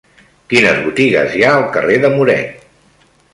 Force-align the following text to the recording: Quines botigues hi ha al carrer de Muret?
Quines 0.53 0.79
botigues 0.85 1.35
hi 1.35 1.43
ha 1.43 1.51
al 1.59 1.67
carrer 1.77 1.99
de 2.07 2.13
Muret? 2.15 2.67